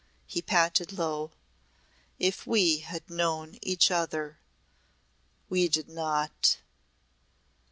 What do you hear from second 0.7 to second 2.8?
low. "If we